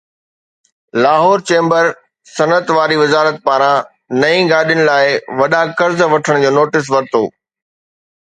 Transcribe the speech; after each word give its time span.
Lahore 1.03 1.39
chamber 1.49 1.85
صنعت 2.37 2.67
واري 2.77 2.97
وزارت 3.03 3.35
پاران 3.45 3.81
نئين 4.21 4.43
گاڏين 4.51 4.81
لاءِ 4.89 5.07
وڏا 5.39 5.61
قرض 5.79 5.99
وٺڻ 6.13 6.35
جو 6.43 6.49
نوٽيس 6.57 6.85
ورتو 6.93 7.23